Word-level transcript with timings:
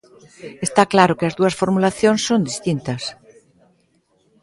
Está 0.67 0.83
claro 0.93 1.17
que 1.17 1.27
as 1.29 1.37
dúas 1.39 1.57
formulacións 1.61 2.21
son 2.27 2.41
distintas. 2.49 3.03